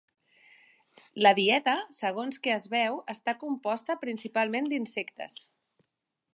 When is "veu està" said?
2.73-3.37